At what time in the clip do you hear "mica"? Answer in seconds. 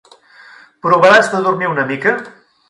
1.93-2.17